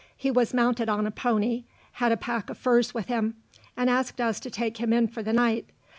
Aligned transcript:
He 0.17 0.31
was 0.31 0.51
mounted 0.51 0.89
on 0.89 1.05
a 1.05 1.11
pony, 1.11 1.65
had 1.91 2.11
a 2.11 2.17
pack 2.17 2.49
of 2.49 2.57
furs 2.57 2.91
with 2.91 3.05
him, 3.05 3.35
and 3.77 3.87
asked 3.87 4.19
us 4.19 4.39
to 4.39 4.49
take 4.49 4.77
him 4.77 4.91
in 4.93 5.07
for 5.07 5.21
the 5.21 5.31
night. 5.31 5.69